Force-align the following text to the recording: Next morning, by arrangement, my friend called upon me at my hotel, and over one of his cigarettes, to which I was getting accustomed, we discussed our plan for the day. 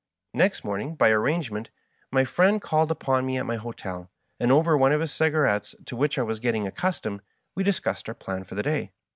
Next 0.33 0.63
morning, 0.63 0.95
by 0.95 1.09
arrangement, 1.11 1.69
my 2.11 2.23
friend 2.23 2.59
called 2.59 2.89
upon 2.89 3.23
me 3.23 3.37
at 3.37 3.45
my 3.45 3.57
hotel, 3.57 4.09
and 4.39 4.51
over 4.51 4.75
one 4.75 4.91
of 4.91 4.99
his 4.99 5.13
cigarettes, 5.13 5.75
to 5.85 5.95
which 5.95 6.17
I 6.17 6.23
was 6.23 6.39
getting 6.39 6.65
accustomed, 6.65 7.21
we 7.53 7.63
discussed 7.63 8.09
our 8.09 8.15
plan 8.15 8.43
for 8.43 8.55
the 8.55 8.63
day. 8.63 8.93